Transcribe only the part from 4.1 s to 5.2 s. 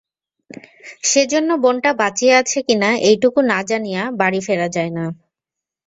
বাড়ি ফেরা যায় না।